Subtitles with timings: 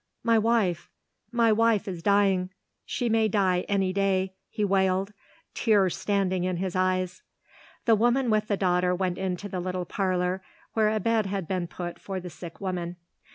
[0.23, 0.89] "My wife
[1.31, 2.49] my wife is dying.
[2.85, 5.13] She may die any day," he wailed,
[5.53, 7.21] tears standing in his eyes.
[7.85, 10.41] The woman with the daughter went into the little parlour
[10.73, 12.95] where a bed had been put for the sick woman.